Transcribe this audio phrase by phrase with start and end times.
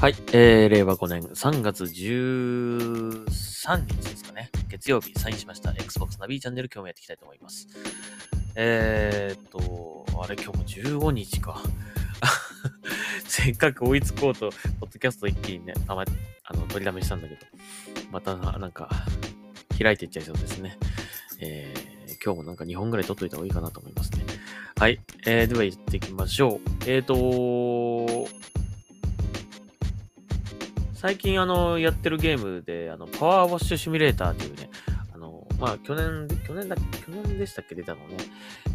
[0.00, 3.26] はい、えー、令和5年3月13
[3.86, 4.50] 日ですかね。
[4.70, 7.68] 月曜日サインしました Xbox ナビチャンネル今日もやっていきたいと思います。
[8.54, 10.64] えーっと、あれ今日も
[11.00, 11.62] 15日か。
[13.28, 14.48] せっかく追いつこうと、
[14.80, 16.06] ポッドキャスト一気にね、たま、
[16.44, 17.40] あの、取りだめしたんだけど、
[18.10, 18.88] またなんか、
[19.78, 20.78] 開いていっちゃいそうですね。
[21.40, 24.24] えー、今日もなんか2本ぐらい撮っといた方がいいかなと思いますね。
[24.78, 24.98] はい。
[25.26, 26.60] えー、では行っていきましょう。
[26.86, 27.79] えーと
[31.00, 34.68] 最近あの、やってるゲームで、あの、パワーウォッシュシミュレーターっていうね、
[35.14, 37.74] あの、まあ、去年、去年だ、去年でしたっけ？
[37.74, 38.16] 出たのね、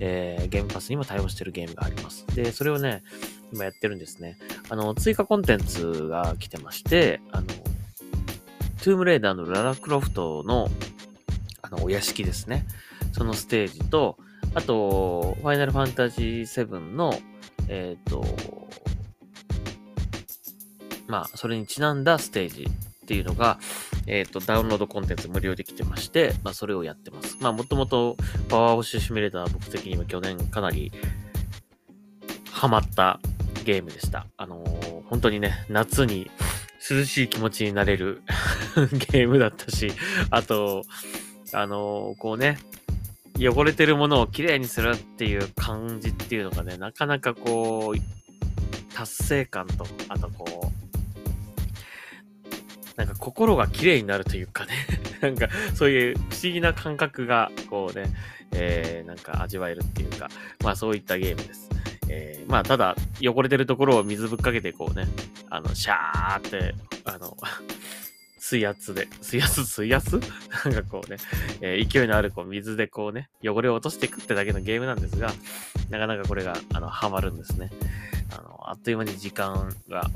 [0.00, 2.24] えー、ゲームパスにも対応してるゲームがあります。
[2.34, 3.02] で、それをね、
[3.52, 4.38] 今やってるんですね。
[4.70, 10.70] あの、追加コンテンツが来てまして、あの、トゥームレイダーのララクロフトの、
[11.60, 12.64] あの、お屋敷ですね。
[13.12, 14.16] そのステージと、
[14.54, 17.12] あと、ファイナルファンタジー7の、
[17.68, 18.24] えっ、と、
[21.14, 23.60] まあ、それにちなんだステージっていうのが、
[24.08, 27.36] えっ、と、ダウンロードコンテンツ無料で来てまして、まあ、それをやってます。
[27.40, 28.16] まあ、もともと、
[28.48, 30.90] パワーウォッシュシミュレーターは僕的には去年かなり、
[32.50, 33.20] ハマった
[33.64, 34.26] ゲームでした。
[34.36, 36.28] あのー本当にね、夏に
[36.90, 38.22] 涼しい気持ちになれる
[39.12, 39.92] ゲームだったし、
[40.30, 40.82] あと、
[41.52, 42.58] あのーこうね、
[43.38, 48.14] 汚れてるものをきれいにするっていう感じっていうのがね、なかなかこう、
[48.94, 50.53] 達成感と、あとこう、
[52.96, 54.72] なんか心が綺麗になるというかね、
[55.20, 58.06] なんかそういう不思議な感覚が、こうね、
[58.52, 60.28] えー、なんか味わえるっていうか、
[60.62, 61.68] まあそういったゲームです。
[62.08, 65.08] えー、まあただ、汚れてるところを水ぶっかけてこうね、
[65.50, 67.36] あの、シャーって、あの、
[68.38, 70.20] 水圧で、水圧、水圧？
[70.64, 71.16] なんかこうね、
[71.62, 75.32] えー勢いのあるこう水でこうね、汚れを落としていくってだけのゲームなんですが、
[75.90, 77.70] なかなかこれが、あの、ハマるんですね。
[78.30, 80.10] あの、あっという間に時間が、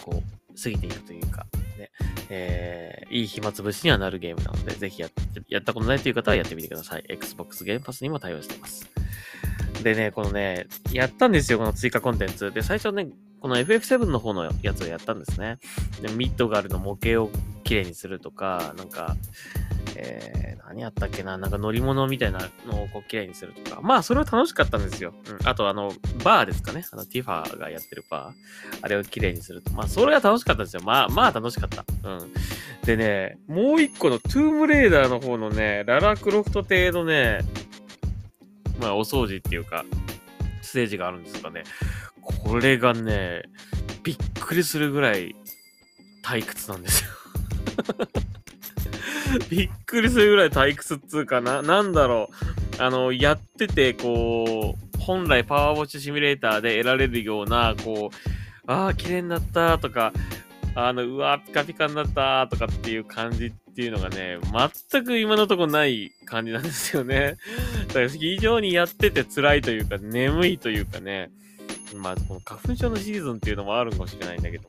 [0.00, 1.46] こう、過ぎていくというか、
[1.78, 1.90] ね、
[2.30, 5.10] えーいい暇つぶしにはなるゲームなので、ぜひやっ、
[5.48, 7.04] やったことないという方はやってみてください。
[7.08, 8.90] Xbox ゲームパスにも対応しています。
[9.84, 12.50] でね、このね、やったんですよ、この追加コンテンツ。
[12.52, 13.08] で、最初ね、
[13.40, 15.58] この FF7 の方のやつをやったんですね。
[16.00, 17.30] で、ミッドガールの模型を
[17.62, 19.16] きれいにするとか、なんか、
[19.96, 23.80] えー、何やったっけな、なんか乗り物みたいなのをこうきれいにするとか。
[23.82, 25.14] まあ、それは楽しかったんですよ。
[25.28, 25.48] うん。
[25.48, 26.84] あと、あの、バーですかね。
[26.90, 28.78] あの、ティファーがやってるバー。
[28.82, 29.72] あれをきれいにすると。
[29.72, 30.82] まあ、それは楽しかったんですよ。
[30.82, 31.84] まあ、まあ楽しかった。
[32.02, 32.32] うん。
[32.84, 37.40] でね、もう一個のトゥームレーダーの方のね、ララクロフト邸のね、
[38.80, 39.84] まあ、お掃除っていうか、
[40.62, 41.62] ステージがあるんですがね、
[42.20, 43.44] これがね、
[44.02, 45.34] びっくりするぐらい
[46.24, 47.10] 退屈なんですよ。
[49.50, 52.30] びっくりするぐらい退屈っつうかな、なんだろ
[52.78, 52.82] う。
[52.82, 60.12] あの、やってて、こう、本来パワーウォッチシミュレーターで得られるような、こう、ああ、綺麗になったとか、
[60.74, 64.38] あの、うわー、ピカピカになったとかっていう感じっていうのがね、
[64.90, 67.36] 全く今のところない感じなんですよね。
[67.88, 71.30] だから非常にやってて辛いというか、眠いというかね、
[71.96, 74.64] まあ、この花粉症のシーズンっていうのもあるかもしれないんだけど、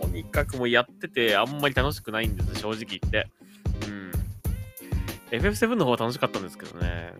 [0.00, 3.28] とにかくもうやっててあんまり楽しくないんです、正直言って。
[5.30, 7.12] FF7 の方は楽しかったんですけどね。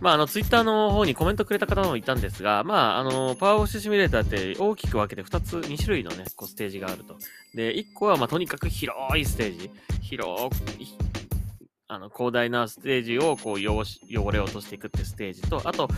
[0.00, 7.16] まあ、あの、ツイッターの方にコメントくれた方もいたんですが、まあ、あの、パワーウォッシュシミュレーターって大きく分けて2つ、2種類のね、こう、ステージがあると。
[7.54, 9.70] で、1個は、まあ、とにかく広いステージ。
[10.00, 10.46] 広
[10.78, 10.86] い、
[11.86, 15.88] あの、広大なステージを、こう、汚し、汚れ落としていくってステージと、あと、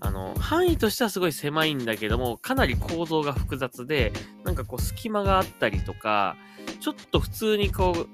[0.00, 4.12] あの、範囲としてはすごい狭いんだけども、かなり構造が複雑で、
[4.44, 6.36] なんかこう、隙間があったりとか、
[6.80, 8.08] ちょっと普通にこう、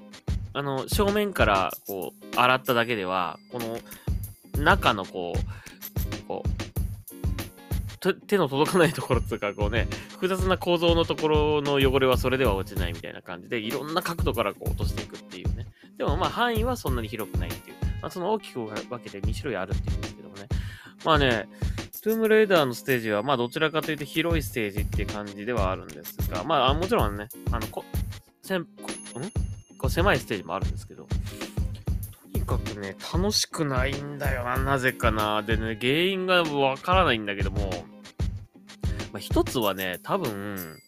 [0.55, 3.79] あの、正面からこう、洗っただけでは、この、
[4.63, 6.63] 中のこう、こう、
[8.27, 15.67] 手の届かないところっていうか、こうね、複雑な構造のところの汚れはそれでは落ちないみたいな感じで、いろんな角度からこう落としていくっていうね。
[15.99, 17.77] でもまあ範囲はそんなに広くないっていう。
[18.01, 20.49] まあその大きく分けて2種類あるっていうんですけどもね。
[21.05, 21.49] まあね、
[22.03, 27.85] トゥームレイダーのステージは、まあどちらかというと広いステージっていう感じではあるんですが、まああもちろんね、あの、こ、
[28.43, 29.42] せん、こん？
[29.83, 31.09] こう狭いステージもあるんですけど、
[32.33, 35.43] とにかくね、楽しくないんだよな、なぜかな。
[35.43, 37.69] でね、原因がわからないんだけども、
[39.13, 40.79] まあ一つはね、多分、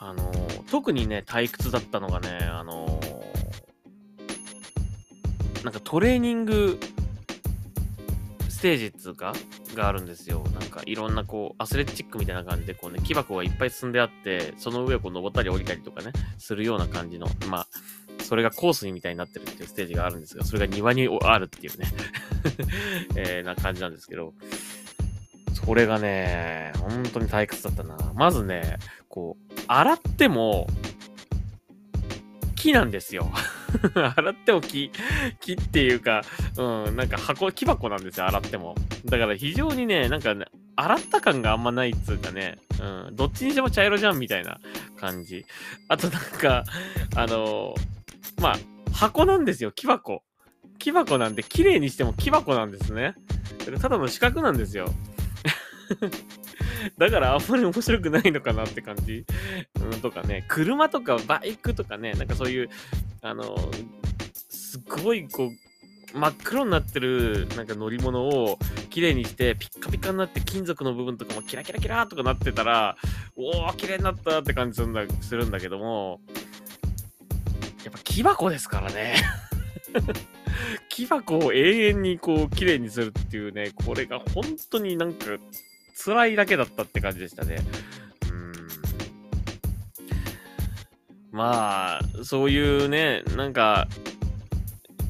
[0.00, 0.32] あの、
[0.68, 3.00] 特にね、退屈だったのがね、あの、
[5.62, 6.80] なんかトレーニング
[8.64, 9.34] ステージっつうか
[9.74, 10.42] があるんですよ。
[10.58, 17.66] なんかいろんなこうアスレチックみたいな感じでこうね木箱がいっぱい積んであってその上をこう登ったり降りたりとかねするような感じのまあ
[18.22, 21.86] それがコースみたいになってるっていうステージがあるんですがそれが庭にあるっていうね、
[23.16, 24.32] えな感じなんですけど
[25.66, 27.96] これがね、本当に退屈だったな。
[28.14, 28.78] まずね、
[29.08, 30.66] こう、洗っても、
[32.54, 33.30] 木なんですよ。
[34.16, 34.90] 洗っても木、
[35.40, 36.22] 木っていうか、
[36.56, 38.74] うん、なんか箱、木箱なんですよ、洗っても。
[39.04, 44.58] だから非常にね、なんかね、洗った感があんまないっつうかね、うん、どっちにしても茶色じゃんみたいな
[44.98, 45.44] 感じ。
[45.88, 46.64] あとなんか、
[47.16, 48.56] あのー、まあ、
[48.92, 50.22] 箱なんですよ、木箱。
[50.78, 53.14] 木箱なんで、綺麗にしても木箱なんですね。
[53.80, 54.86] ただの四角なんですよ。
[56.98, 59.24] だからあんまり面白くないのかなって感じ。
[59.80, 62.70] うん、とかね、車とかバイクとかね、なんかそういう、
[63.24, 63.56] あの、
[64.50, 68.58] すごいこう、真っ黒になってるなんか乗り物を
[68.90, 72.96] 綺麗にしてピッカピカになって金属の部分とかもキラキラキラとかなってたら
[73.34, 76.20] おお綺麗になったって感じするんだするんだけども
[77.84, 79.16] やっぱ木箱ですからね
[80.88, 85.26] 木箱を永遠にこう綺麗にするっていうねこれが本当になんか
[85.96, 87.58] 辛いだけだったって感じでしたね。
[91.34, 93.88] まあ、そういうね、なんか、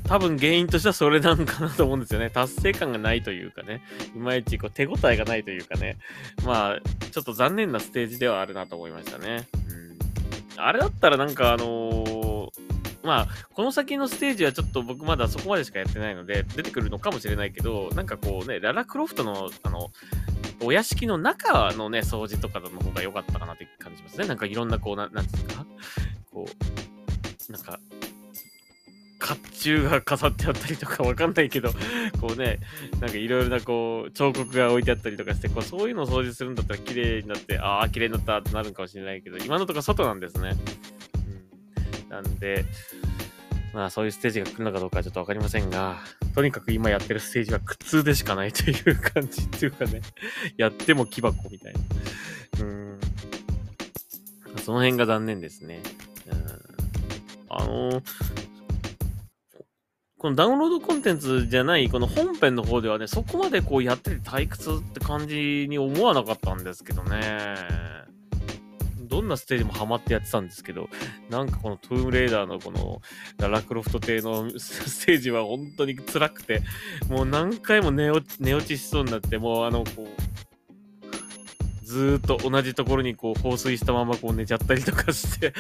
[0.05, 2.31] 多分原因としてはそれなんかなと思うんですよね。
[2.31, 3.83] 達成感がないというかね。
[4.15, 5.99] いまいちこう手応えがないというかね。
[6.43, 6.81] まあ、
[7.11, 9.47] ちょっと残念なステージではあるなと思いましたね。
[10.57, 10.63] うん。
[10.63, 12.51] あれだったらなんかあのー、
[13.03, 19.91] まあ、この先のステージはちょっと僕まだそこまでしかやってないので、出てくるのかもしれないけど、なんかこうね、ララクロフトの、あの、
[20.63, 24.27] お屋敷の中のね、掃除とかの方が良かったかなって感じますね。
[24.27, 25.67] なんかいろんなこう、ななんですか、
[27.55, 27.79] なんか、
[29.21, 31.71] 甲冑が飾ってあったりとかわかんないけど、
[32.21, 32.59] こうね、
[33.01, 40.57] なんかいろいろなこう、彫刻が置いてあったりとかして、こうそういうのを掃除するんだったら綺麗になって、ああ、綺麗になったってなるかもしれないけど、今のところ外なんですね。
[42.03, 42.09] うん。
[42.11, 42.65] なんで、
[43.73, 46.01] まあそういうステージが来るのかどうかはちょっとわかりませんが、
[46.35, 50.01] とにかく今やってるステージは苦痛でしかないという感じっていうかね、
[50.59, 51.81] やっても木箱みたいな。
[52.65, 53.01] うん。
[54.59, 55.83] その辺が残念ですね。
[57.57, 58.03] あの、
[60.19, 67.57] このダウンロードコンテンツじゃない、この本編の方ではね、そこまでこうやってて退屈って感じに思わなかったんですけどね。
[69.15, 70.89] どんなステージもハマってやってたんですけど、
[71.31, 73.01] なんかこのトゥームレーダーのこの
[73.39, 76.63] ララクロフト邸の ステージは本当に辛くて、
[77.09, 80.34] もう何回も寝落寝落ちしそうになって、もうあの、こう、
[81.95, 85.55] ずっと同じところにこう放水したままこう寝ちゃったりとかして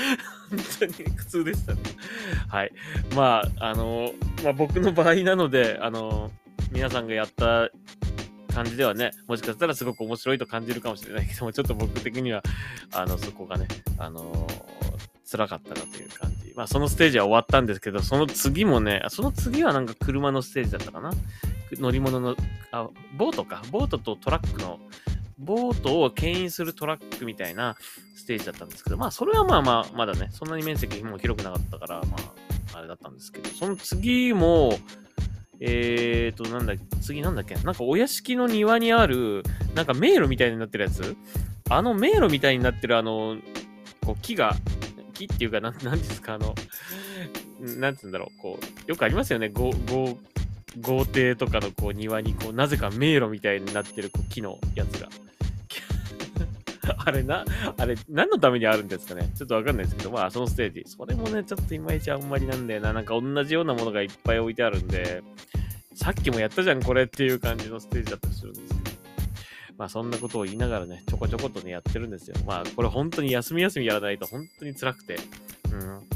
[0.50, 1.80] 本当に苦痛でしたね。
[2.48, 2.72] はい。
[3.14, 4.10] まあ、あの、
[4.42, 6.32] まあ僕の場合なので、あの、
[6.72, 7.70] 皆さんがやった
[8.52, 12.42] 感じではね、もしかしたらすごく面白いと感じるかもしれないけども、ちょっと僕的には、
[12.92, 16.52] あの、そこがね、あのー、辛かったなという感じ。
[16.56, 21.12] まあ、そのステージは終わったんですけど、その次もね、その次はなんか車のステージだったかな
[21.72, 22.36] 乗り物の、
[22.72, 23.62] あ、ボートか。
[23.70, 24.80] ボートとトラックの、
[25.38, 27.76] ボートを牽引するトラックみたいな
[28.16, 32.16] ステージだったんですけど、まあ、それはまあまあ、まだね、そんなに面積も広くなかったから、ま
[32.72, 34.78] あ、あれだったんですけど、その次も、
[35.60, 39.42] えーと、なんだ、次なんだっけなんかお屋敷の庭にある、
[39.74, 41.16] なんか迷路みたいになってるやつ？
[41.70, 43.36] あの迷路みたいになってるあの、
[44.04, 44.54] こう木が、
[45.14, 46.54] 木っていうか、なん、なんですか、あの、
[47.60, 50.18] なんつうんだろう、こう、よくありますよね、ご、ご、
[50.80, 55.08] 豪邸とかのこう庭にこう、なぜか迷路みたいになってるこう木のやつが。
[57.06, 57.44] あれな、
[57.78, 59.30] あれ、何のためにあるんですかね？
[59.36, 60.82] ちょっとわかんないですけど、まあ、そのステージ。
[60.86, 62.92] それもね、ちょっといまいちあんまりなんだよな。
[62.92, 65.22] なんか同じようなものがいっぱい置いてあるんで、
[65.94, 68.94] さっきもやったじゃん、これっていう感じのステージだったりするんですけど。
[69.76, 72.36] まあ、そんなことを言いながらね、ちょこちょことね、やってるんですよ。
[72.46, 75.16] まあ、これ本当に休み休みやらないと本当に辛くて。
[75.72, 76.13] うん。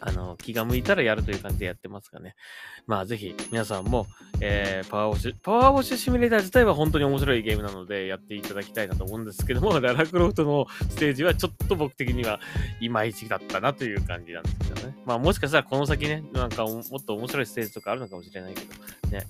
[0.00, 2.34] あの、気が向いたらやるという感じでやってますがね。
[2.86, 4.06] まあ、ぜひ、皆さんも、
[4.40, 12.40] えー、パワーウォッシュ、パワーウォッシュシミュレーター自体は本当に面白いゲームなので、やっていただきたいなと思うんですけども、 ララクロフトのステージはちょっと僕的には
[12.80, 14.96] いまいちだったなという感じなんですけどね。
[15.04, 19.26] まあ、もしかしたらこの先ね、なんかもっと面白いステージとかあるのかもしれないけど、ね。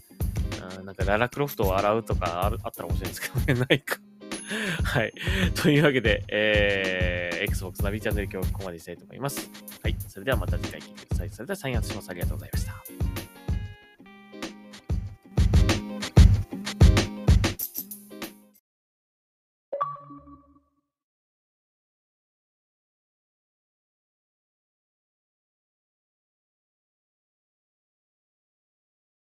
[0.62, 3.98] あなんかララクロフトを洗うとかあるあったら面白いんですけどね、 ないか。
[4.84, 5.12] はい。
[5.54, 9.50] というわけで、えー、Xbox ナビチャンネル今日はここまでしたいと思います。
[9.82, 9.96] はい。
[10.08, 11.30] それではまた次回聞いてください。
[11.30, 12.10] それではサインアウトします。
[12.10, 13.09] ありがとうございました。